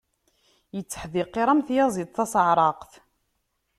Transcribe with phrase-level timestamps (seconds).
[0.79, 2.91] Itteḥdiqiṛ am tyaziḍt tasaɛṛaqt.